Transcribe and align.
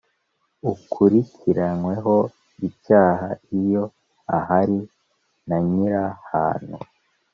Ukurikiranyweho 0.71 2.15
icyaha 2.67 3.29
iyo 3.59 3.83
ahari 4.37 4.79
na 5.47 5.57
nyir 5.69 5.93
ahantu 6.13 6.75